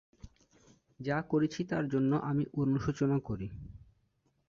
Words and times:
যা 0.99 1.17
করেছি 1.31 1.61
তার 1.63 1.85
জন্য 1.89 2.11
আমি 2.29 2.43
অনুশোচনা 2.61 3.17
করি। 3.19 3.47